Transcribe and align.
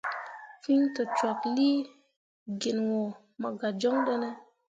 Fîi 0.61 0.79
tokcwaklii 0.95 1.77
gin 2.59 2.77
wo 2.89 3.01
mo 3.39 3.47
gah 3.59 3.73
joŋ 3.81 3.95
ɗene? 4.05 4.29